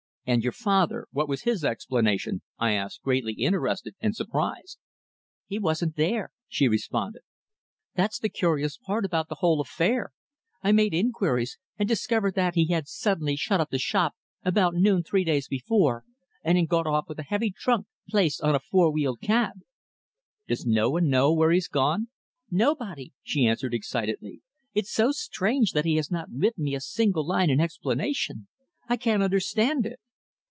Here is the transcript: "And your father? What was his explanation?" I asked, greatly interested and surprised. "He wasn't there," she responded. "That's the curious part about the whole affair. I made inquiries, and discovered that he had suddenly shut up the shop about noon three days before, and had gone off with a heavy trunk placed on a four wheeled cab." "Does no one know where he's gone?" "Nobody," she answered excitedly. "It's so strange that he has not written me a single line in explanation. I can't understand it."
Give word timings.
"And 0.23 0.43
your 0.43 0.53
father? 0.53 1.07
What 1.11 1.27
was 1.27 1.41
his 1.41 1.65
explanation?" 1.65 2.41
I 2.59 2.73
asked, 2.73 3.01
greatly 3.01 3.33
interested 3.33 3.95
and 3.99 4.15
surprised. 4.15 4.77
"He 5.47 5.57
wasn't 5.57 5.95
there," 5.95 6.31
she 6.47 6.67
responded. 6.67 7.23
"That's 7.95 8.19
the 8.19 8.29
curious 8.29 8.77
part 8.77 9.03
about 9.03 9.29
the 9.29 9.37
whole 9.39 9.59
affair. 9.59 10.13
I 10.61 10.73
made 10.73 10.93
inquiries, 10.93 11.57
and 11.79 11.89
discovered 11.89 12.35
that 12.35 12.53
he 12.53 12.67
had 12.67 12.87
suddenly 12.87 13.35
shut 13.35 13.59
up 13.59 13.71
the 13.71 13.79
shop 13.79 14.15
about 14.45 14.75
noon 14.75 15.01
three 15.03 15.23
days 15.23 15.47
before, 15.47 16.05
and 16.43 16.55
had 16.57 16.69
gone 16.69 16.85
off 16.87 17.09
with 17.09 17.17
a 17.19 17.23
heavy 17.23 17.49
trunk 17.49 17.87
placed 18.07 18.43
on 18.43 18.53
a 18.53 18.59
four 18.59 18.91
wheeled 18.91 19.21
cab." 19.21 19.61
"Does 20.47 20.67
no 20.67 20.91
one 20.91 21.09
know 21.09 21.33
where 21.33 21.49
he's 21.51 21.67
gone?" 21.67 22.09
"Nobody," 22.51 23.11
she 23.23 23.47
answered 23.47 23.73
excitedly. 23.73 24.43
"It's 24.75 24.91
so 24.93 25.11
strange 25.13 25.71
that 25.71 25.83
he 25.83 25.95
has 25.95 26.11
not 26.11 26.29
written 26.31 26.63
me 26.65 26.75
a 26.75 26.79
single 26.79 27.25
line 27.27 27.49
in 27.49 27.59
explanation. 27.59 28.47
I 28.87 28.97
can't 28.97 29.23
understand 29.23 29.85
it." 29.87 29.99